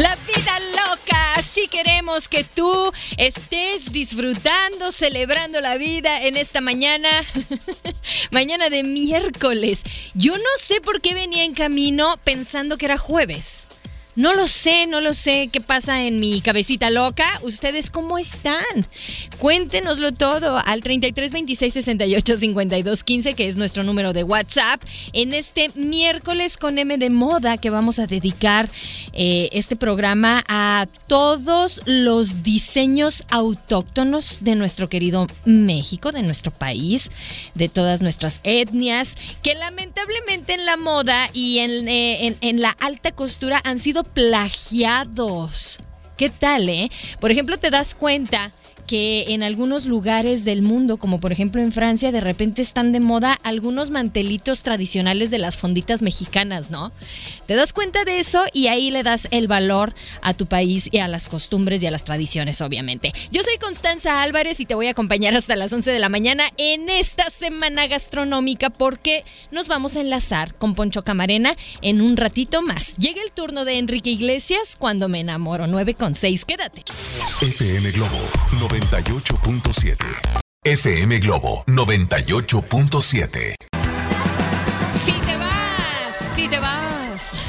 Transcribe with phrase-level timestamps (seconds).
[0.00, 1.42] La vida loca.
[1.42, 7.10] Si queremos que tú estés disfrutando, celebrando la vida en esta mañana,
[8.30, 9.82] mañana de miércoles.
[10.14, 13.68] Yo no sé por qué venía en camino pensando que era jueves.
[14.16, 17.26] No lo sé, no lo sé qué pasa en mi cabecita loca.
[17.42, 18.64] ¿Ustedes cómo están?
[19.38, 25.32] Cuéntenoslo todo al 33 26 68 52 15, que es nuestro número de WhatsApp, en
[25.32, 28.68] este miércoles con M de Moda, que vamos a dedicar
[29.12, 37.10] eh, este programa a todos los diseños autóctonos de nuestro querido México, de nuestro país,
[37.54, 43.60] de todas nuestras etnias, que lamentablemente en la moda y en, eh, la alta costura
[43.64, 45.80] han sido plagiados.
[46.16, 46.90] ¿Qué tal, eh?
[47.18, 48.52] Por ejemplo, te das cuenta
[48.90, 52.98] que en algunos lugares del mundo, como por ejemplo en Francia, de repente están de
[52.98, 56.90] moda algunos mantelitos tradicionales de las fonditas mexicanas, ¿no?
[57.46, 60.98] Te das cuenta de eso y ahí le das el valor a tu país y
[60.98, 63.12] a las costumbres y a las tradiciones, obviamente.
[63.30, 66.50] Yo soy Constanza Álvarez y te voy a acompañar hasta las 11 de la mañana
[66.56, 72.60] en esta semana gastronómica porque nos vamos a enlazar con Poncho Camarena en un ratito
[72.60, 72.96] más.
[72.96, 76.44] Llega el turno de Enrique Iglesias cuando me enamoro, 9 con 6.
[76.44, 76.82] Quédate.
[77.40, 78.18] FM Globo
[78.80, 79.96] 98.7.
[80.64, 83.54] FM Globo 98.7.
[84.96, 87.42] Si te vas, si te vas.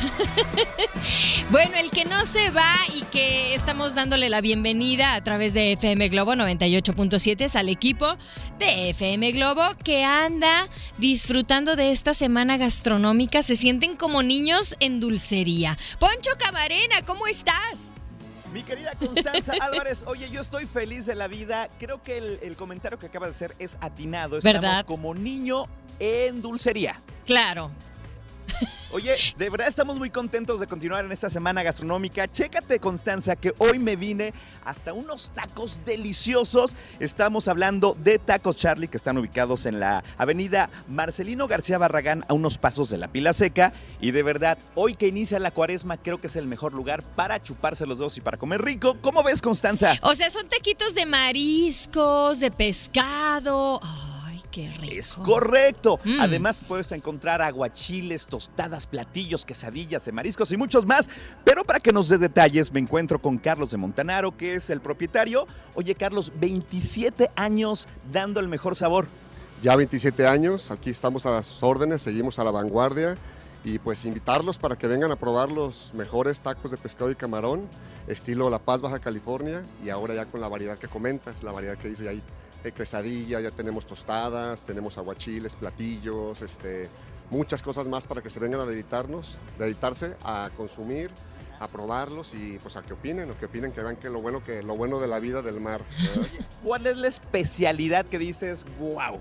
[1.51, 5.71] bueno, el que no se va y que estamos dándole la bienvenida a través de
[5.73, 8.17] FM Globo 98.7 es al equipo
[8.59, 10.67] de FM Globo que anda
[10.97, 13.41] disfrutando de esta semana gastronómica.
[13.41, 15.77] Se sienten como niños en dulcería.
[15.97, 17.91] Poncho Camarena, ¿cómo estás?
[18.53, 21.69] Mi querida Constanza Álvarez, oye, yo estoy feliz de la vida.
[21.79, 24.37] Creo que el, el comentario que acabas de hacer es atinado.
[24.37, 24.85] Estamos ¿Verdad?
[24.85, 25.67] como niño
[25.99, 26.99] en dulcería.
[27.25, 27.71] Claro.
[28.93, 32.29] Oye, de verdad estamos muy contentos de continuar en esta semana gastronómica.
[32.29, 34.33] Chécate, Constanza, que hoy me vine
[34.65, 36.75] hasta unos tacos deliciosos.
[36.99, 42.33] Estamos hablando de Tacos Charlie, que están ubicados en la avenida Marcelino García Barragán, a
[42.33, 43.71] unos pasos de la Pila Seca.
[44.01, 47.41] Y de verdad, hoy que inicia la cuaresma, creo que es el mejor lugar para
[47.41, 48.97] chuparse los dos y para comer rico.
[49.01, 49.95] ¿Cómo ves, Constanza?
[50.01, 53.79] O sea, son taquitos de mariscos, de pescado.
[53.81, 54.10] Ay,
[54.51, 54.95] qué rico.
[54.95, 55.99] Es correcto.
[56.03, 56.19] Mm.
[56.19, 61.09] Además puedes encontrar aguachiles, tostadas, platillos, quesadillas de mariscos y muchos más.
[61.43, 64.81] Pero para que nos des detalles, me encuentro con Carlos de Montanaro, que es el
[64.81, 65.47] propietario.
[65.73, 69.07] Oye, Carlos, 27 años dando el mejor sabor.
[69.61, 73.15] Ya 27 años, aquí estamos a sus órdenes, seguimos a la vanguardia
[73.63, 77.67] y pues invitarlos para que vengan a probar los mejores tacos de pescado y camarón,
[78.07, 81.77] estilo La Paz, Baja California, y ahora ya con la variedad que comentas, la variedad
[81.77, 82.23] que dice ahí,
[82.63, 86.89] eh, quesadilla, ya tenemos tostadas, tenemos aguachiles, platillos, este,
[87.29, 91.09] muchas cosas más para que se vengan a deleitarnos, deleitarse, a consumir,
[91.59, 94.43] a probarlos y pues a que opinen, o que opinen, que vean que lo bueno,
[94.43, 95.81] que lo bueno de la vida del mar.
[96.63, 99.19] ¿Cuál es la especialidad que dices, wow?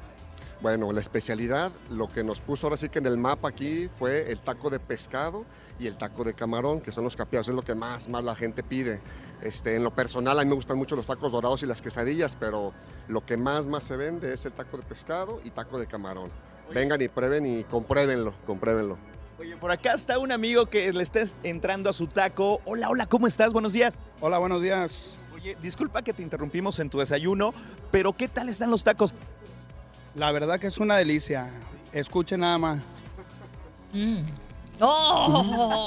[0.60, 4.30] Bueno, la especialidad, lo que nos puso ahora sí que en el mapa aquí fue
[4.30, 5.46] el taco de pescado
[5.78, 8.34] y el taco de camarón, que son los capeados, es lo que más, más la
[8.34, 9.00] gente pide.
[9.40, 12.36] Este, en lo personal, a mí me gustan mucho los tacos dorados y las quesadillas,
[12.38, 12.74] pero
[13.08, 16.30] lo que más, más se vende es el taco de pescado y taco de camarón.
[16.74, 18.98] Vengan y prueben y compruébenlo, compruébenlo.
[19.38, 22.60] Oye, por acá está un amigo que le está entrando a su taco.
[22.66, 23.54] Hola, hola, ¿cómo estás?
[23.54, 23.98] Buenos días.
[24.20, 25.14] Hola, buenos días.
[25.34, 27.54] Oye, disculpa que te interrumpimos en tu desayuno,
[27.90, 29.14] pero ¿qué tal están los tacos?
[30.14, 31.48] La verdad que es una delicia.
[31.92, 32.80] Escuchen nada más.
[33.92, 34.18] Mm.
[34.82, 35.86] ¡Oh!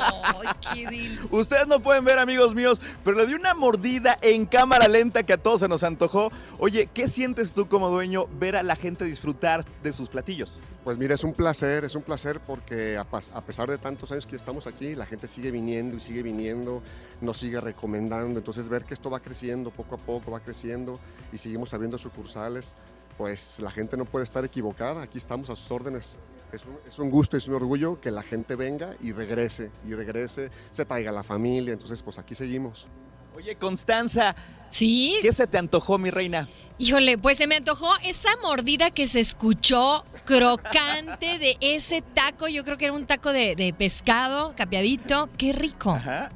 [0.73, 4.87] ¡Qué dil- Ustedes no pueden ver, amigos míos, pero le di una mordida en cámara
[4.87, 6.31] lenta que a todos se nos antojó.
[6.59, 10.59] Oye, ¿qué sientes tú como dueño ver a la gente disfrutar de sus platillos?
[10.83, 13.01] Pues mira, es un placer, es un placer porque a,
[13.33, 16.83] a pesar de tantos años que estamos aquí, la gente sigue viniendo y sigue viniendo,
[17.21, 18.37] nos sigue recomendando.
[18.37, 20.99] Entonces ver que esto va creciendo poco a poco, va creciendo
[21.31, 22.75] y seguimos abriendo sucursales,
[23.17, 25.01] pues la gente no puede estar equivocada.
[25.03, 26.19] Aquí estamos a sus órdenes.
[26.51, 29.95] Es un, es un gusto, es un orgullo que la gente venga y regrese, y
[29.95, 31.73] regrese, se traiga la familia.
[31.73, 32.87] Entonces, pues aquí seguimos.
[33.35, 34.35] Oye, Constanza,
[34.69, 36.47] Sí, ¿qué se te antojó, mi reina?
[36.79, 42.47] híjole, pues se me antojó esa mordida que se escuchó crocante de ese taco.
[42.47, 45.29] Yo creo que era un taco de, de pescado, capeadito.
[45.37, 45.91] Qué rico.
[45.91, 46.31] Ajá.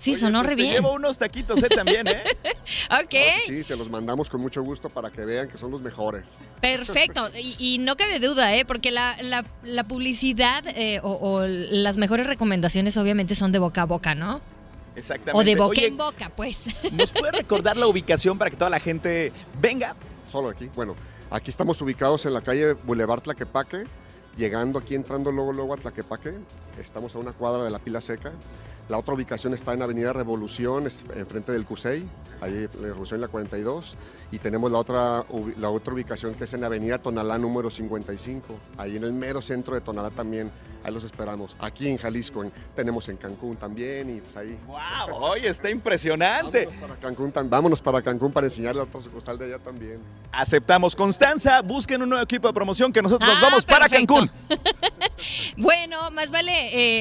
[0.00, 0.74] Sí, Oye, sonó pues re te bien.
[0.76, 1.68] llevo unos taquitos, ¿eh?
[1.68, 2.24] También, ¿eh?
[3.02, 5.82] Ok, que sí, se los mandamos con mucho gusto para que vean que son los
[5.82, 6.38] mejores.
[6.62, 7.28] perfecto.
[7.38, 8.64] Y, y no cabe duda, ¿eh?
[8.64, 13.82] Porque la, la- la publicidad eh, o, o las mejores recomendaciones obviamente son de boca
[13.82, 14.40] a boca, ¿no?
[14.96, 15.38] Exactamente.
[15.38, 16.60] O de boca Oye, en boca, pues.
[16.92, 19.94] ¿nos puede recordar la ubicación para que toda la gente venga?
[20.28, 20.70] Solo aquí.
[20.74, 20.96] Bueno,
[21.30, 23.84] aquí estamos ubicados en la calle Boulevard Tlaquepaque,
[24.36, 26.38] llegando aquí, entrando luego, luego a Tlaquepaque.
[26.80, 28.32] Estamos a una cuadra de la Pila Seca.
[28.90, 32.08] La otra ubicación está en Avenida Revolución, es enfrente del CUSEI,
[32.40, 33.96] ahí en la Revolución en la 42.
[34.32, 35.24] Y tenemos la otra,
[35.58, 39.74] la otra ubicación que es en Avenida Tonalá número 55, ahí en el mero centro
[39.76, 40.50] de Tonalá también.
[40.82, 41.56] Ahí los esperamos.
[41.60, 44.58] Aquí en Jalisco en- tenemos en Cancún también y pues ahí.
[44.66, 45.14] ¡Wow!
[45.24, 46.64] Oye, está impresionante.
[46.64, 50.00] Vámonos para Cancún, tam- vámonos para Cancún para enseñarle a otra sucursal de allá también.
[50.32, 50.96] Aceptamos.
[50.96, 54.14] Constanza, busquen un nuevo equipo de promoción que nosotros nos Ah, vamos para perfecto.
[54.16, 54.30] Cancún.
[55.58, 55.79] Bueno,
[56.10, 56.52] más vale,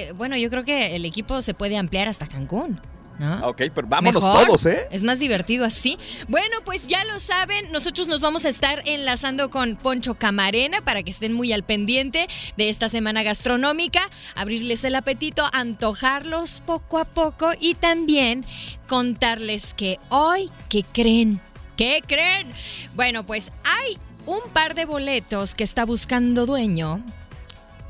[0.08, 2.82] eh, bueno, yo creo que el equipo se puede ampliar hasta Cancún,
[3.20, 3.48] ¿no?
[3.48, 4.46] Ok, pero vámonos Mejor.
[4.46, 4.88] todos, ¿eh?
[4.92, 5.98] Es más divertido así.
[6.28, 11.04] Bueno, pues ya lo saben, nosotros nos vamos a estar enlazando con Poncho Camarena para
[11.04, 17.06] que estén muy al pendiente de esta semana gastronómica, abrirles el apetito, antojarlos poco a
[17.06, 18.46] poco y también
[18.88, 21.42] contarles que hoy, ¿qué creen?
[21.76, 22.48] ¿Qué creen?
[22.96, 27.04] Bueno, pues hay un par de boletos que está buscando dueño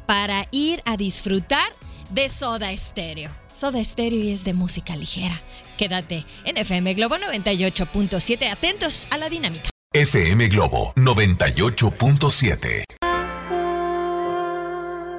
[0.09, 1.71] para ir a disfrutar
[2.09, 3.29] de Soda Stereo.
[3.53, 5.39] Soda Stereo y es de música ligera.
[5.77, 8.51] Quédate en FM Globo 98.7.
[8.51, 9.69] Atentos a la dinámica.
[9.94, 12.85] FM Globo 98.7.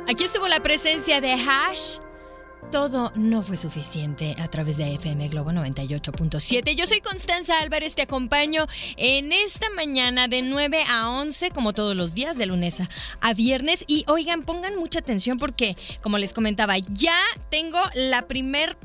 [0.08, 1.98] Aquí estuvo la presencia de Hash.
[2.70, 6.76] Todo no fue suficiente a través de FM Globo 98.7.
[6.76, 11.96] Yo soy Constanza Álvarez, te acompaño en esta mañana de 9 a 11, como todos
[11.96, 12.80] los días, de lunes
[13.20, 13.84] a- viernes.
[13.88, 17.18] Y oigan, pongan mucha atención porque, como les comentaba, ya
[17.50, 18.76] tengo la primer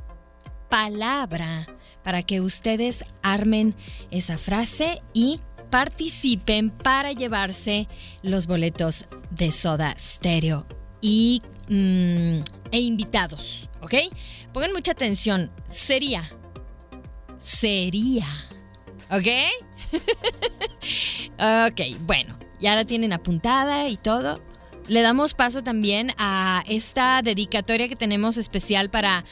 [0.67, 1.67] palabra
[2.03, 3.75] para que ustedes armen
[4.09, 5.39] esa frase y
[5.69, 7.87] participen para llevarse
[8.23, 10.65] los boletos de Soda Stereo
[11.01, 12.39] y mm,
[12.71, 13.93] e invitados, ¿ok?
[14.53, 15.51] Pongan mucha atención.
[15.69, 16.23] Sería.
[17.39, 18.25] Sería.
[19.11, 19.27] ¿Ok?
[21.69, 24.41] ok, bueno, ya la tienen apuntada y todo.
[24.87, 29.25] Le damos paso también a esta dedicatoria que tenemos especial para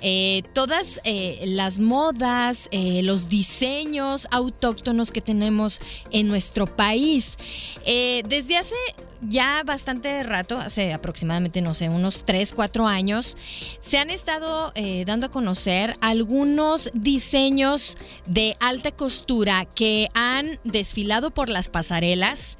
[0.00, 5.80] eh, todas eh, las modas, eh, los diseños autóctonos que tenemos
[6.10, 7.36] en nuestro país.
[7.84, 8.74] Desde hace
[9.22, 13.36] ya bastante rato, hace aproximadamente, no sé, unos 3, 4 años,
[13.80, 14.72] se han estado
[15.06, 17.96] dando a conocer algunos diseños
[18.26, 22.58] de alta costura que han desfilado por las pasarelas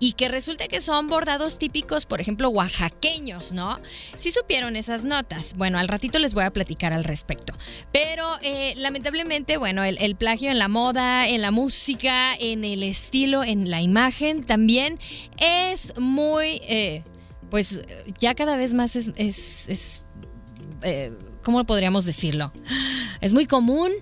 [0.00, 3.80] y que resulta que son bordados típicos, por ejemplo, oaxaqueños, ¿no?
[4.18, 5.54] Si supieron esas notas.
[5.56, 7.54] Bueno, al ratito les voy a platicar al respecto.
[7.92, 12.82] Pero eh, lamentablemente, bueno, el, el plagio en la moda, en la música, en el
[12.82, 14.98] estilo, en la imagen también
[15.38, 17.04] es muy, eh,
[17.50, 17.82] pues
[18.18, 20.04] ya cada vez más es, es, es
[20.82, 22.52] eh, ¿cómo podríamos decirlo?
[23.20, 23.92] Es muy común.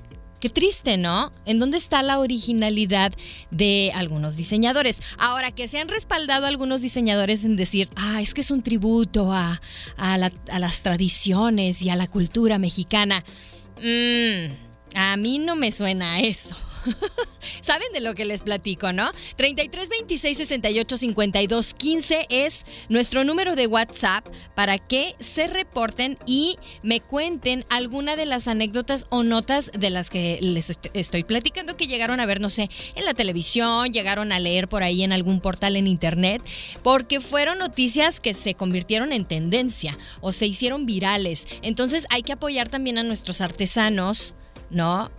[0.43, 1.31] Qué triste, ¿no?
[1.47, 3.13] ¿En dónde está la originalidad
[3.53, 5.01] de algunos diseñadores?
[5.17, 9.33] Ahora, que se han respaldado algunos diseñadores en decir, ah, es que es un tributo
[9.33, 9.61] a,
[9.97, 13.23] a la- a las tradiciones y a la cultura mexicana.
[13.81, 14.53] Mm,
[14.97, 16.57] a mí no me suena eso.
[17.61, 19.11] Saben de lo que les platico, ¿no?
[19.37, 26.57] 33 26 68 52 15 es nuestro número de WhatsApp para que se reporten y
[26.83, 31.77] me cuenten alguna de las anécdotas o notas de las que les est- estoy platicando
[31.77, 35.13] que llegaron a ver, no sé, en la televisión, llegaron a leer por ahí en
[35.13, 36.43] algún portal en internet,
[36.83, 41.47] porque fueron noticias que se convirtieron en tendencia o se hicieron virales.
[41.63, 44.35] Entonces hay que apoyar también a nuestros artesanos,
[44.71, 45.11] ¿no?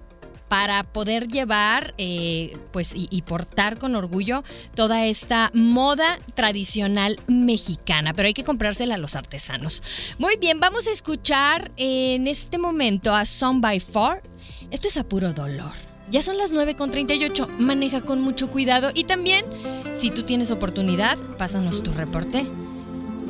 [0.54, 4.44] Para poder llevar eh, pues y, portar con orgullo
[4.76, 9.82] toda esta moda tradicional mexicana, pero hay que comprársela a los artesanos.
[10.20, 14.22] Muy bien, vamos a escuchar en este momento a Song by Four.
[14.70, 15.74] Esto es a puro dolor.
[16.12, 19.46] Ya son las 9.38, maneja con mucho cuidado y también,
[19.92, 22.46] si tú tienes oportunidad, pásanos tu reporte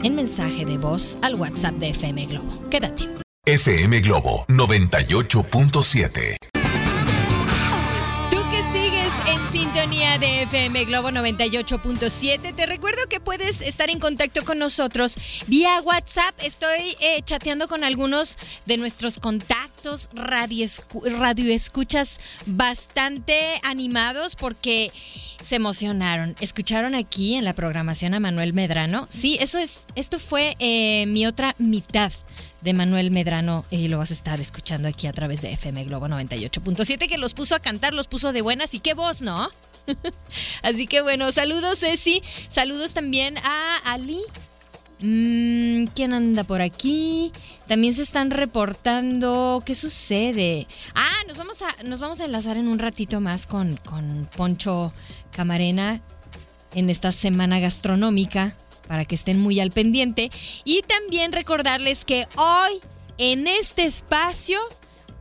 [0.03, 2.69] en mensaje de voz al WhatsApp de FM Globo.
[2.69, 3.07] Quédate.
[3.45, 6.62] FM Globo 98.7.
[9.83, 12.55] de FM Globo 98.7.
[12.55, 16.33] Te recuerdo que puedes estar en contacto con nosotros vía WhatsApp.
[16.41, 20.65] Estoy eh, chateando con algunos de nuestros contactos radio,
[21.19, 24.93] radio escuchas bastante animados porque
[25.43, 26.37] se emocionaron.
[26.39, 29.09] Escucharon aquí en la programación a Manuel Medrano.
[29.09, 29.85] Sí, eso es.
[29.95, 32.13] Esto fue eh, mi otra mitad
[32.61, 36.07] de Manuel Medrano y lo vas a estar escuchando aquí a través de FM Globo
[36.07, 39.49] 98.7 que los puso a cantar, los puso de buenas y qué voz, ¿no?
[40.63, 44.21] Así que bueno, saludos Ceci, saludos también a Ali.
[44.99, 47.33] Mm, ¿Quién anda por aquí?
[47.67, 49.61] También se están reportando.
[49.65, 50.67] ¿Qué sucede?
[50.95, 54.93] Ah, nos vamos a, nos vamos a enlazar en un ratito más con, con Poncho
[55.31, 56.01] Camarena
[56.73, 58.55] en esta semana gastronómica
[58.87, 60.31] para que estén muy al pendiente.
[60.63, 62.79] Y también recordarles que hoy
[63.17, 64.59] en este espacio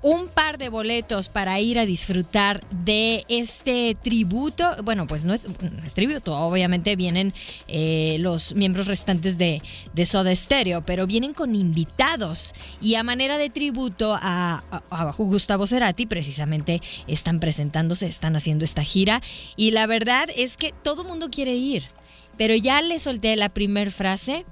[0.02, 4.76] un par de boletos para ir a disfrutar de este tributo.
[4.82, 5.46] Bueno, pues no es,
[5.94, 7.32] tributo, obviamente vienen
[7.68, 9.62] eh, los miembros restantes de,
[9.94, 12.52] de, Soda Stereo, pero vienen con invitados.
[12.80, 14.64] Y a manera de tributo a,
[15.16, 19.22] Gustavo Cerati, precisamente están presentándose, están haciendo esta gira.
[19.56, 21.84] Y la verdad es que todo mundo quiere ir.
[22.36, 24.44] Pero ya le solté la primera frase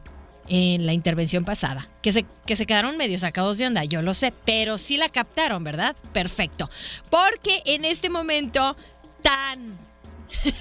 [0.53, 4.15] en la intervención pasada, que se, que se quedaron medio sacados de onda, yo lo
[4.15, 5.95] sé, pero sí la captaron, ¿verdad?
[6.13, 6.69] Perfecto.
[7.09, 8.77] Porque en este momento
[9.23, 9.79] tan...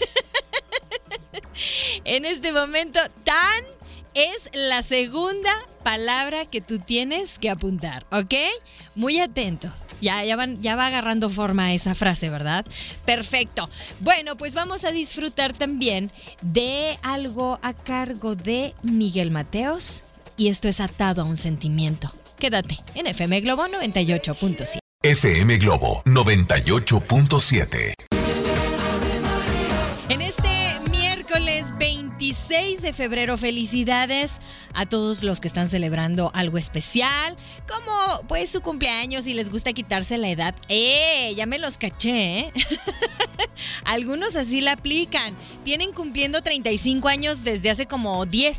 [2.05, 3.63] en este momento tan
[4.13, 5.51] es la segunda
[5.83, 8.33] palabra que tú tienes que apuntar, ¿ok?
[8.95, 9.71] Muy atentos.
[10.01, 12.65] Ya, ya, van, ya va agarrando forma esa frase, ¿verdad?
[13.05, 13.69] Perfecto.
[13.99, 16.11] Bueno, pues vamos a disfrutar también
[16.41, 20.03] de algo a cargo de Miguel Mateos.
[20.37, 22.13] Y esto es atado a un sentimiento.
[22.37, 24.79] Quédate en FM Globo 98.7.
[25.03, 27.93] FM Globo 98.7.
[30.09, 30.47] En este
[30.89, 31.65] miércoles
[32.19, 33.37] 26 de febrero.
[33.37, 34.41] Felicidades
[34.73, 39.71] a todos los que están celebrando algo especial, como pues su cumpleaños y les gusta
[39.71, 40.53] quitarse la edad.
[40.67, 41.33] ¡Eh!
[41.37, 42.53] Ya me los caché, ¿eh?
[43.85, 45.33] Algunos así la aplican.
[45.63, 48.57] Tienen cumpliendo 35 años desde hace como 10.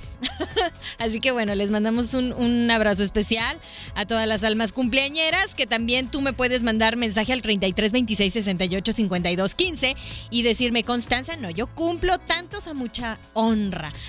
[0.98, 3.60] así que bueno, les mandamos un, un, abrazo especial
[3.94, 8.32] a todas las almas cumpleañeras, que también tú me puedes mandar mensaje al 33 26
[8.32, 9.96] 68 52 15
[10.30, 13.18] y decirme, Constanza, no, yo cumplo tantos a mucha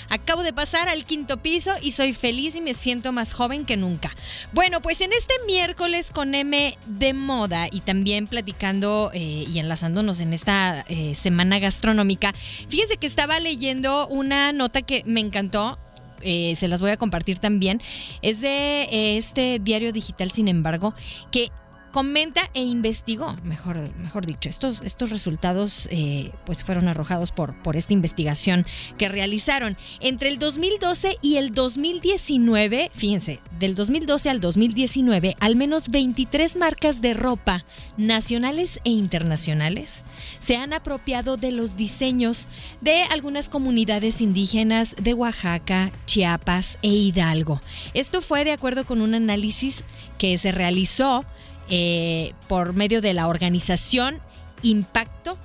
[0.10, 3.78] Acabo de pasar al quinto piso y soy feliz y me siento más joven que
[3.78, 4.12] nunca.
[4.54, 10.20] Bueno, pues en este miércoles con M de moda y también platicando eh, y enlazándonos
[10.20, 12.34] en esta eh, semana gastronómica,
[12.70, 15.80] fíjense que estaba leyendo una nota que me encantó.
[16.24, 17.82] Eh, se las voy a compartir también.
[18.22, 20.94] Es de este diario digital, sin embargo,
[21.32, 21.50] que
[21.92, 27.76] comenta e investigó, mejor, mejor dicho, estos, estos resultados eh, pues fueron arrojados por, por
[27.76, 28.66] esta investigación
[28.98, 29.78] que realizaron.
[30.00, 37.02] Entre el 2012 y el 2019, fíjense, del 2012 al 2019, al menos 23 marcas
[37.02, 37.64] de ropa
[37.98, 40.04] nacionales e internacionales
[40.40, 42.48] se han apropiado de los diseños
[42.82, 47.62] de algunas comunidades indígenas de Oaxaca, Chiapas e Hidalgo.
[47.94, 49.84] Esto fue de acuerdo con un análisis
[50.18, 51.26] que se realizó
[51.72, 54.20] eh, por medio de la organización
[54.62, 55.38] Impacto,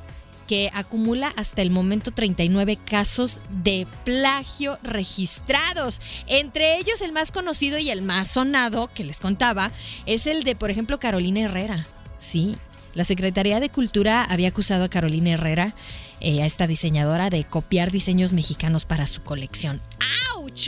[0.46, 6.00] que acumula hasta el momento 39 casos de plagio registrados.
[6.26, 9.70] Entre ellos el más conocido y el más sonado que les contaba
[10.04, 11.86] es el de, por ejemplo, Carolina Herrera.
[12.18, 12.56] Sí,
[12.94, 15.74] la Secretaría de Cultura había acusado a Carolina Herrera,
[16.20, 19.80] eh, a esta diseñadora, de copiar diseños mexicanos para su colección.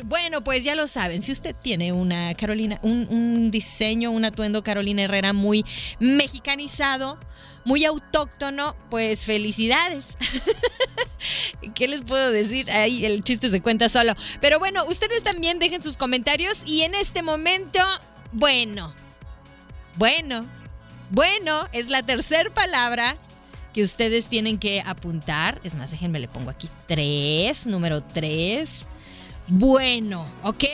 [0.05, 5.03] Bueno, pues ya lo saben, si usted tiene una Carolina, un, diseño, un atuendo Carolina
[5.03, 5.65] Herrera muy
[5.99, 7.19] mexicanizado,
[7.65, 10.17] muy autóctono, pues felicidades.
[11.75, 12.71] ¿Qué les puedo decir?
[12.71, 14.15] Ahí el chiste se cuenta solo.
[14.41, 17.81] Pero bueno, ustedes también dejen sus comentarios y en este momento,
[18.33, 18.95] bueno,
[19.97, 20.47] bueno,
[21.11, 23.17] bueno, es la tercera palabra
[23.75, 25.61] que ustedes tienen que apuntar.
[25.65, 28.87] Es más, déjenme le pongo aquí tres, número tres
[29.49, 30.65] bueno, ¿ok?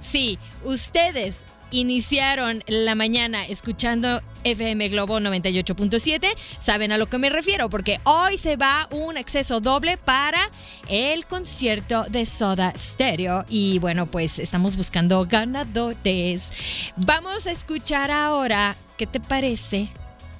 [0.00, 7.68] Sí, ustedes iniciaron la mañana escuchando FM Globo 98.7, saben a lo que me refiero,
[7.68, 10.50] porque hoy se va un acceso doble para
[10.88, 13.44] el concierto de Soda Stereo.
[13.48, 16.50] Y bueno, pues estamos buscando ganadores.
[16.96, 19.88] Vamos a escuchar ahora, ¿qué te parece?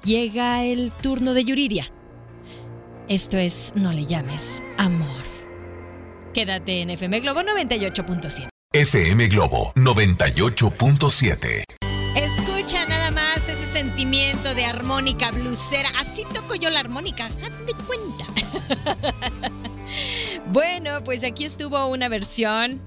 [0.04, 1.90] Llega el turno de Yuridia.
[3.08, 5.27] Esto es No le llames amor.
[6.32, 8.48] Quédate en FM Globo 98.7.
[8.74, 11.64] FM Globo 98.7.
[12.14, 15.88] Escucha nada más, ese es sentimiento de armónica blusera.
[15.98, 18.26] Así toco yo la armónica, hazte cuenta.
[20.52, 22.78] bueno, pues aquí estuvo una versión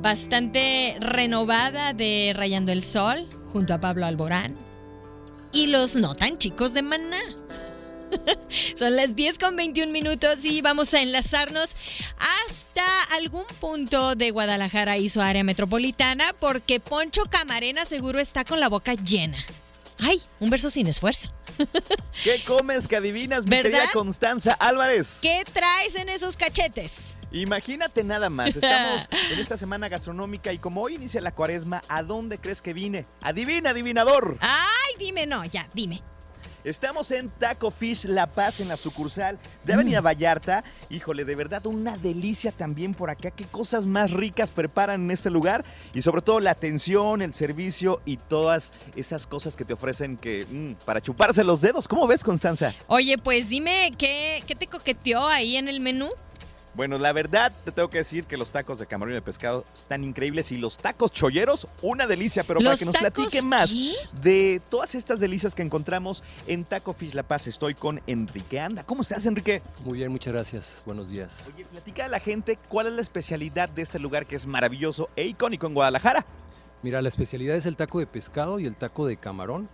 [0.00, 4.56] bastante renovada de Rayando el Sol junto a Pablo Alborán
[5.52, 7.20] y los no tan chicos de Maná.
[8.76, 11.76] Son las 10 con 21 minutos y vamos a enlazarnos
[12.18, 18.60] hasta algún punto de Guadalajara y su área metropolitana porque Poncho Camarena seguro está con
[18.60, 19.38] la boca llena.
[20.02, 21.30] Ay, un verso sin esfuerzo.
[22.24, 23.62] ¿Qué comes que adivinas, mi ¿Verdad?
[23.70, 25.18] querida Constanza Álvarez?
[25.20, 27.16] ¿Qué traes en esos cachetes?
[27.32, 32.02] Imagínate nada más, estamos en esta semana gastronómica y como hoy inicia la cuaresma, ¿a
[32.02, 33.06] dónde crees que vine?
[33.20, 34.36] Adivina, adivinador.
[34.40, 36.02] Ay, dime, no, ya, dime.
[36.62, 40.62] Estamos en Taco Fish La Paz, en la sucursal de Avenida Vallarta.
[40.90, 43.30] Híjole, de verdad, una delicia también por acá.
[43.30, 45.64] Qué cosas más ricas preparan en este lugar.
[45.94, 50.46] Y sobre todo la atención, el servicio y todas esas cosas que te ofrecen que
[50.50, 51.88] mm, para chuparse los dedos.
[51.88, 52.74] ¿Cómo ves, Constanza?
[52.88, 56.10] Oye, pues dime, ¿qué, qué te coqueteó ahí en el menú?
[56.74, 59.64] Bueno, la verdad, te tengo que decir que los tacos de camarón y de pescado
[59.74, 62.44] están increíbles y los tacos cholleros, una delicia.
[62.44, 63.94] Pero para ¿Los que nos platique más qué?
[64.22, 68.84] de todas estas delicias que encontramos en Taco Fish La Paz, estoy con Enrique Anda.
[68.84, 69.62] ¿Cómo estás, Enrique?
[69.84, 70.82] Muy bien, muchas gracias.
[70.86, 71.50] Buenos días.
[71.52, 75.10] Oye, platica a la gente cuál es la especialidad de ese lugar que es maravilloso
[75.16, 76.24] e icónico en Guadalajara.
[76.82, 79.68] Mira, la especialidad es el taco de pescado y el taco de camarón.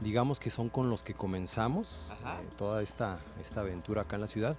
[0.00, 4.28] Digamos que son con los que comenzamos eh, toda esta, esta aventura acá en la
[4.28, 4.56] ciudad.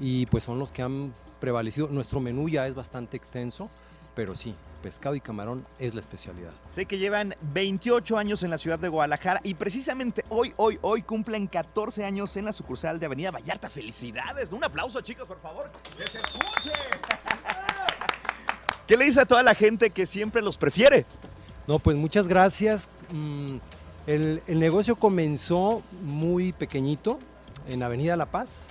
[0.00, 1.88] Y pues son los que han prevalecido.
[1.88, 3.70] Nuestro menú ya es bastante extenso,
[4.14, 6.52] pero sí, pescado y camarón es la especialidad.
[6.68, 11.02] Sé que llevan 28 años en la ciudad de Guadalajara y precisamente hoy, hoy, hoy
[11.02, 13.68] cumplen 14 años en la sucursal de Avenida Vallarta.
[13.68, 14.50] ¡Felicidades!
[14.52, 15.70] Un aplauso, chicos, por favor.
[15.96, 16.72] ¡Que se escuche!
[18.86, 21.06] ¿Qué le dice a toda la gente que siempre los prefiere?
[21.68, 22.88] No, pues muchas gracias.
[23.10, 23.58] Mm,
[24.06, 27.18] El, el negocio comenzó muy pequeñito
[27.68, 28.68] en Avenida La Paz.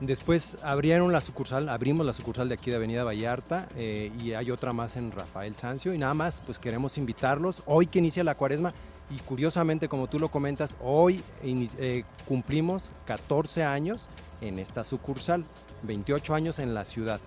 [0.00, 4.50] Después abrieron la sucursal, abrimos la sucursal de aquí de Avenida Vallarta eh, y hay
[4.50, 8.34] otra más en Rafael Sancio y nada más, pues queremos invitarlos hoy que inicia la
[8.34, 8.72] cuaresma
[9.10, 14.08] y curiosamente como tú lo comentas, hoy eh, cumplimos 14 años
[14.40, 15.44] en esta sucursal,
[15.82, 17.20] 28 años en la ciudad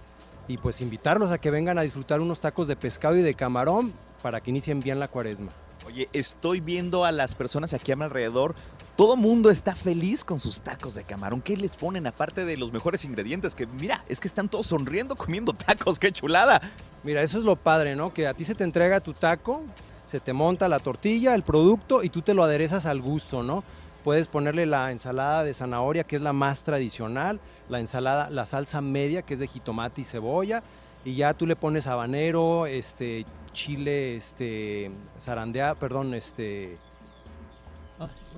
[0.48, 3.94] y pues invitarlos a que vengan a disfrutar unos tacos de pescado y de camarón
[4.24, 5.52] para que inicien bien la cuaresma.
[5.86, 8.56] Oye, estoy viendo a las personas aquí a mi alrededor.
[8.96, 11.42] Todo mundo está feliz con sus tacos de camarón.
[11.42, 13.56] ¿Qué les ponen aparte de los mejores ingredientes?
[13.56, 15.98] Que mira, es que están todos sonriendo comiendo tacos.
[15.98, 16.62] ¡Qué chulada!
[17.04, 18.14] Mira, eso es lo padre, ¿no?
[18.14, 19.64] Que a ti se te entrega tu taco,
[20.06, 23.64] se te monta la tortilla, el producto y tú te lo aderezas al gusto, ¿no?
[24.04, 28.82] Puedes ponerle la ensalada de zanahoria, que es la más tradicional, la ensalada, la salsa
[28.82, 30.62] media, que es de jitomate y cebolla,
[31.04, 36.78] y ya tú le pones habanero, este, chile, este, zarandeado, perdón, este...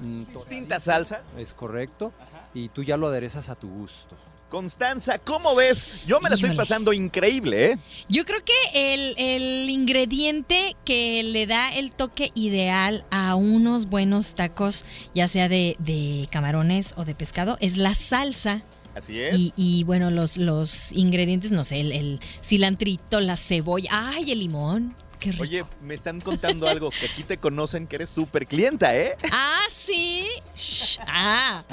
[0.01, 1.21] Distintas salsas.
[1.37, 2.11] Es correcto,
[2.53, 4.15] y tú ya lo aderezas a tu gusto.
[4.49, 6.05] Constanza, ¿cómo ves?
[6.05, 6.57] Yo me la estoy Híjole.
[6.59, 7.79] pasando increíble, ¿eh?
[8.07, 14.35] Yo creo que el, el ingrediente que le da el toque ideal a unos buenos
[14.35, 18.61] tacos, ya sea de, de camarones o de pescado, es la salsa.
[18.93, 19.35] Así es.
[19.37, 24.39] Y, y, bueno, los, los ingredientes, no sé, el, el cilantrito, la cebolla, ¡ay, el
[24.39, 24.95] limón!
[25.25, 25.43] ¡Qué rico!
[25.43, 29.17] Oye, me están contando algo que aquí te conocen que eres súper clienta, ¿eh?
[29.31, 30.27] ¡Ah, sí!
[30.55, 31.63] Shh, ¡Ah!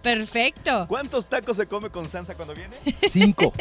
[0.00, 0.86] Perfecto.
[0.88, 2.76] ¿Cuántos tacos se come Constanza cuando viene?
[3.10, 3.52] Cinco.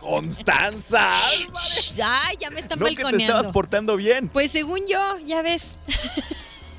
[0.00, 1.10] ¡Constanza!
[1.58, 3.52] Shh, ¡Ay, ya me están No que te estabas balconeando!
[3.52, 4.28] portando bien.
[4.28, 5.72] Pues según yo, ya ves.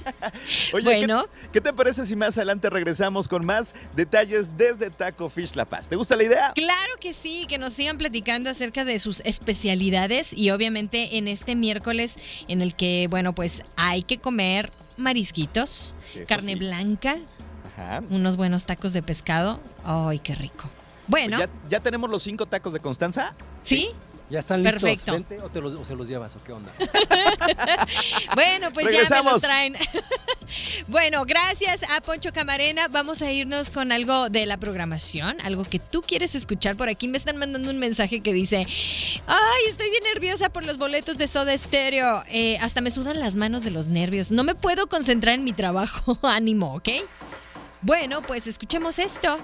[0.73, 1.25] Oye, Bueno.
[1.43, 5.65] ¿qué, qué te parece si más adelante regresamos con más detalles desde Taco Fish La
[5.65, 5.89] Paz?
[5.89, 6.53] ¿Te gusta la idea?
[6.55, 11.55] Claro que sí, que nos sigan platicando acerca de sus especialidades y obviamente en este
[11.55, 12.15] miércoles
[12.47, 16.59] en el que, bueno, pues hay que comer marisquitos, Eso carne sí.
[16.59, 17.17] blanca,
[17.77, 18.01] Ajá.
[18.09, 19.59] unos buenos tacos de pescado.
[19.83, 20.69] ¡Ay, qué rico!
[21.07, 23.33] Bueno, ¿Ya, ya tenemos los cinco tacos de Constanza?
[23.63, 23.89] ¿sí?
[24.29, 24.81] ¿Ya están listos?
[24.81, 25.13] Perfecto.
[25.13, 26.71] Vente o, te los, o se los llevas o qué onda?
[28.35, 29.75] Bueno, pues ya me los traen.
[30.87, 32.87] bueno, gracias a Poncho Camarena.
[32.87, 36.75] Vamos a irnos con algo de la programación, algo que tú quieres escuchar.
[36.75, 38.67] Por aquí me están mandando un mensaje que dice,
[39.27, 42.23] ay, estoy bien nerviosa por los boletos de Soda Stereo.
[42.27, 44.31] Eh, hasta me sudan las manos de los nervios.
[44.31, 46.17] No me puedo concentrar en mi trabajo.
[46.27, 46.89] Ánimo, ¿ok?
[47.81, 49.37] Bueno, pues escuchemos esto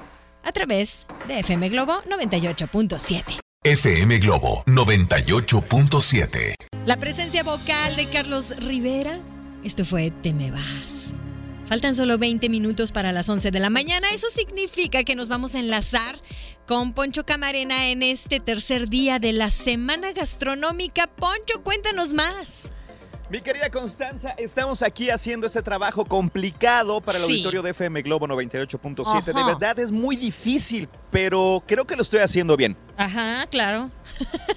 [0.43, 3.39] a través de FM Globo 98.7.
[3.65, 6.53] FM Globo 98.7.
[6.85, 9.19] La presencia vocal de Carlos Rivera.
[9.63, 11.15] Esto fue Te me vas.
[11.65, 14.09] Faltan solo 20 minutos para las 11 de la mañana.
[14.13, 16.21] Eso significa que nos vamos a enlazar
[16.67, 21.07] con Poncho Camarena en este tercer día de la Semana Gastronómica.
[21.07, 22.69] Poncho, cuéntanos más.
[23.27, 27.31] Mi querida Constanza, estamos aquí haciendo este trabajo complicado para el Sí.
[27.31, 29.33] auditorio de FM Globo 98.7.
[29.33, 32.77] De verdad es muy difícil, pero creo que lo estoy haciendo bien.
[32.97, 33.89] Ajá, claro.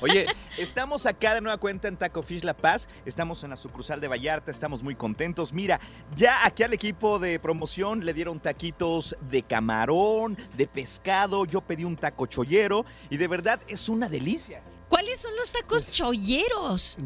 [0.02, 0.26] Oye,
[0.58, 2.90] estamos acá de nueva cuenta en Taco Fish La Paz.
[3.06, 5.54] Estamos en la sucursal de Vallarta, estamos muy contentos.
[5.54, 5.80] Mira,
[6.14, 11.46] ya aquí al equipo de promoción le dieron taquitos de camarón, de pescado.
[11.46, 14.60] Yo pedí un taco chollero y de verdad es una delicia.
[14.88, 16.96] ¿Cuáles son los tacos Pues- cholleros?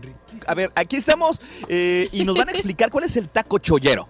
[0.47, 4.09] A ver, aquí estamos eh, y nos van a explicar cuál es el taco chollero.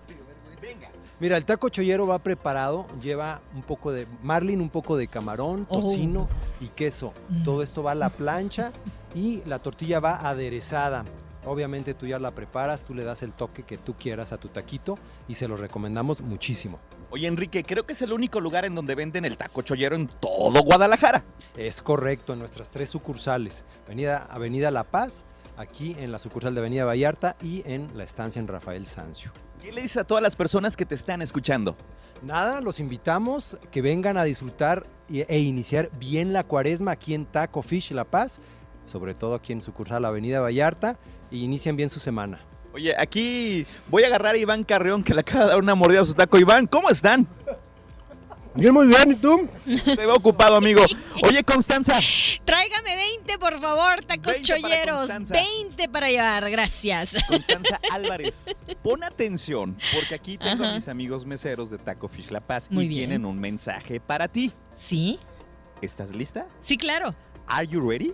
[1.20, 5.66] Mira, el taco chollero va preparado, lleva un poco de marlin, un poco de camarón,
[5.70, 5.80] Oh.
[5.80, 6.28] tocino
[6.60, 7.12] y queso.
[7.28, 7.44] Mm.
[7.44, 8.72] Todo esto va a la plancha
[9.14, 11.04] y la tortilla va aderezada.
[11.44, 14.48] Obviamente tú ya la preparas, tú le das el toque que tú quieras a tu
[14.48, 16.80] taquito y se lo recomendamos muchísimo.
[17.12, 20.08] Oye, Enrique, creo que es el único lugar en donde venden el taco chollero en
[20.08, 21.22] todo Guadalajara.
[21.58, 25.26] Es correcto, en nuestras tres sucursales, Avenida, Avenida La Paz,
[25.58, 29.30] aquí en la sucursal de Avenida Vallarta y en la estancia en Rafael Sancio.
[29.60, 31.76] ¿Qué le dices a todas las personas que te están escuchando?
[32.22, 37.60] Nada, los invitamos que vengan a disfrutar e iniciar bien la cuaresma aquí en Taco
[37.60, 38.40] Fish La Paz,
[38.86, 40.96] sobre todo aquí en sucursal Avenida Vallarta,
[41.30, 42.40] y inicien bien su semana.
[42.74, 46.00] Oye, aquí voy a agarrar a Iván Carreón, que le acaba de dar una mordida
[46.00, 46.38] a su taco.
[46.38, 47.26] Iván, ¿cómo están?
[48.54, 49.48] Bien, muy bien, ¿y tú?
[49.84, 50.82] Te veo ocupado, amigo.
[51.22, 51.98] Oye, Constanza,
[52.44, 54.98] Tráigame 20, por favor, tacos 20 para cholleros.
[55.00, 55.34] Constanza.
[55.34, 57.14] 20 para llevar, gracias.
[57.28, 62.40] Constanza Álvarez, pon atención, porque aquí tengo a mis amigos meseros de Taco Fish La
[62.40, 63.00] Paz Muy y bien.
[63.08, 64.52] tienen un mensaje para ti.
[64.76, 65.18] ¿Sí?
[65.80, 66.46] ¿Estás lista?
[66.60, 67.14] Sí, claro.
[67.46, 68.12] ¿Are you ready?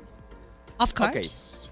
[0.79, 1.69] Of course.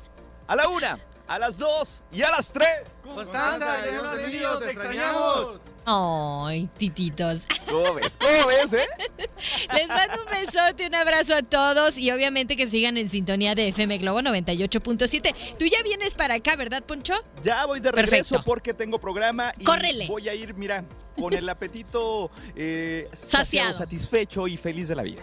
[0.48, 2.68] A la una, a las dos y a las tres.
[3.02, 5.56] Constanza, ya no has venido, te extrañamos.
[5.84, 7.44] Ay, tititos.
[7.70, 8.18] ¿Cómo ves?
[8.20, 8.86] ¿Cómo ves, eh?
[9.72, 13.68] Les mando un besote, un abrazo a todos y obviamente que sigan en sintonía de
[13.68, 15.56] FM Globo 98.7.
[15.58, 17.14] Tú ya vienes para acá, ¿verdad, Poncho?
[17.42, 18.42] Ya voy de regreso Perfecto.
[18.44, 20.08] porque tengo programa y Córrele.
[20.08, 20.84] voy a ir, mira,
[21.16, 23.44] con el apetito eh, Saciado.
[23.44, 25.22] saciado, satisfecho y feliz de la vida.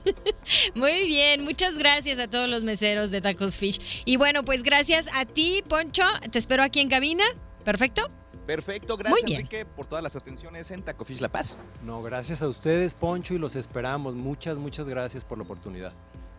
[0.74, 4.02] Muy bien, muchas gracias a todos los meseros de Tacos Fish.
[4.04, 6.04] Y bueno, pues gracias a ti, Poncho.
[6.30, 7.24] Te espero aquí en cabina.
[7.64, 8.10] ¿Perfecto?
[8.46, 9.40] Perfecto, Muy gracias bien.
[9.40, 11.62] Enrique por todas las atenciones en Taco Fish La Paz.
[11.84, 14.14] No, gracias a ustedes, Poncho, y los esperamos.
[14.14, 15.92] Muchas, muchas gracias por la oportunidad.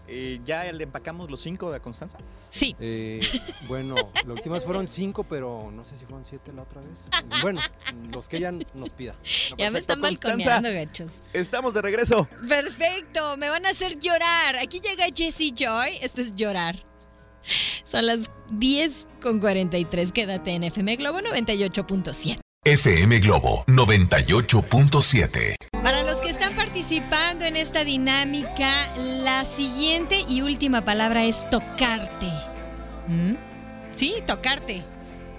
[0.08, 2.18] Eh, ¿Ya le empacamos los cinco de Constanza?
[2.50, 2.76] Sí.
[2.80, 3.22] Eh,
[3.68, 7.10] bueno, las últimas fueron cinco, pero no sé si fueron siete la otra vez.
[7.42, 7.62] Bueno,
[8.12, 9.16] los que ella nos pida.
[9.58, 10.50] Ya me Perfecto, están Constanza.
[10.62, 11.22] balconeando, gachos.
[11.32, 12.28] Estamos de regreso.
[12.48, 14.58] Perfecto, me van a hacer llorar.
[14.58, 15.98] Aquí llega Jessie Joy.
[16.02, 16.84] Esto es llorar.
[17.84, 20.12] Son las 10 con 43.
[20.12, 22.40] Quédate en FM Globo 98.7.
[22.66, 25.56] FM Globo 98.7.
[25.84, 26.22] Para los
[26.84, 32.28] participando en esta dinámica, la siguiente y última palabra es tocarte.
[33.08, 33.36] ¿Mm?
[33.94, 34.84] Sí, tocarte.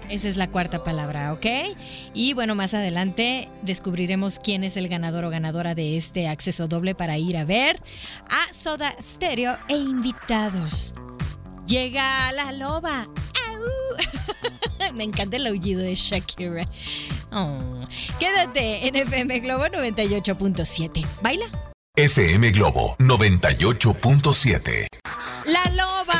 [0.09, 1.45] Esa es la cuarta palabra, ¿ok?
[2.15, 6.95] Y bueno, más adelante descubriremos quién es el ganador o ganadora de este acceso doble
[6.95, 7.79] para ir a ver
[8.27, 10.95] a Soda Stereo e invitados.
[11.67, 13.07] Llega la loba.
[14.93, 16.67] Me encanta el aullido de Shakira.
[17.31, 17.81] Oh.
[18.19, 21.05] Quédate en FM Globo 98.7.
[21.21, 21.45] ¿Baila?
[21.97, 24.87] FM Globo 98.7.
[25.45, 26.19] La loba.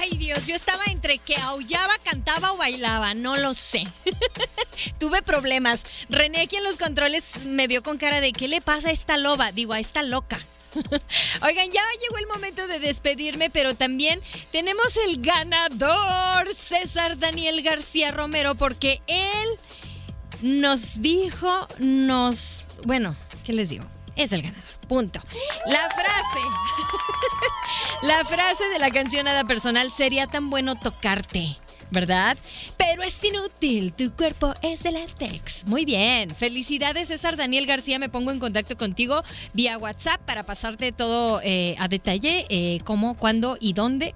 [0.00, 3.82] Ay Dios, yo estaba entre que aullaba, cantaba o bailaba, no lo sé.
[5.00, 5.82] Tuve problemas.
[6.08, 9.16] René aquí en los controles me vio con cara de ¿qué le pasa a esta
[9.16, 9.50] loba?
[9.50, 10.38] Digo, a esta loca.
[11.42, 14.20] Oigan, ya llegó el momento de despedirme, pero también
[14.52, 19.48] tenemos el ganador, César Daniel García Romero, porque él
[20.42, 22.66] nos dijo, nos...
[22.84, 23.84] Bueno, ¿qué les digo?
[24.16, 24.64] Es el ganador.
[24.88, 25.20] Punto.
[25.66, 26.40] La frase.
[28.02, 31.56] La frase de la canción Nada Personal sería tan bueno tocarte.
[31.90, 32.36] ¿Verdad?
[32.76, 35.66] Pero es inútil, tu cuerpo es de látex.
[35.66, 39.22] Muy bien, felicidades César Daniel García, me pongo en contacto contigo
[39.54, 44.14] vía WhatsApp para pasarte todo eh, a detalle, eh, cómo, cuándo y dónde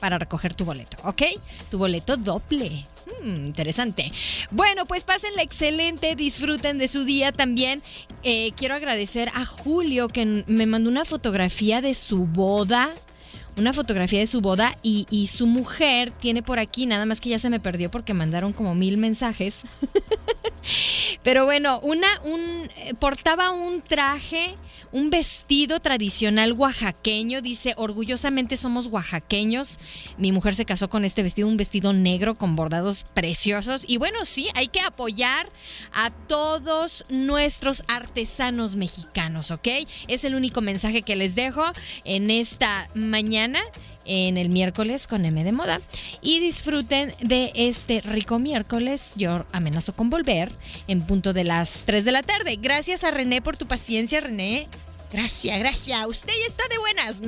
[0.00, 1.22] para recoger tu boleto, ¿ok?
[1.70, 2.86] Tu boleto doble.
[3.22, 4.10] Mm, interesante.
[4.50, 7.82] Bueno, pues pásenla excelente, disfruten de su día también.
[8.22, 12.94] Eh, quiero agradecer a Julio que me mandó una fotografía de su boda.
[13.56, 17.30] Una fotografía de su boda y, y su mujer tiene por aquí, nada más que
[17.30, 19.62] ya se me perdió porque mandaron como mil mensajes.
[21.22, 24.54] Pero bueno, una, un, eh, portaba un traje,
[24.92, 27.42] un vestido tradicional oaxaqueño.
[27.42, 29.78] Dice, orgullosamente somos oaxaqueños.
[30.18, 33.84] Mi mujer se casó con este vestido, un vestido negro con bordados preciosos.
[33.86, 35.50] Y bueno, sí, hay que apoyar
[35.92, 39.68] a todos nuestros artesanos mexicanos, ¿ok?
[40.08, 41.64] Es el único mensaje que les dejo
[42.04, 43.60] en esta mañana.
[44.04, 45.80] En el miércoles con M de Moda.
[46.20, 49.12] Y disfruten de este rico miércoles.
[49.16, 50.52] Yo amenazo con volver
[50.86, 52.58] en punto de las 3 de la tarde.
[52.60, 54.68] Gracias a René por tu paciencia, René.
[55.12, 56.06] Gracias, gracias.
[56.06, 57.20] Usted ya está de buenas.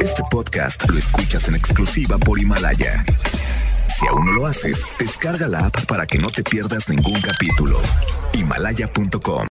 [0.00, 3.04] Este podcast lo escuchas en exclusiva por Himalaya.
[3.88, 7.80] Si aún no lo haces, descarga la app para que no te pierdas ningún capítulo.
[8.34, 9.46] Himalaya.com